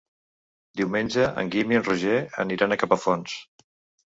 Diumenge 0.79 1.25
en 1.41 1.51
Guim 1.57 1.75
i 1.75 1.79
en 1.81 1.85
Roger 1.89 2.17
aniran 2.45 2.75
a 2.75 2.79
Capafonts. 2.87 3.39